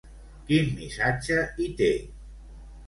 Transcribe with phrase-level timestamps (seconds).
[0.47, 1.93] Quin missatge hi té?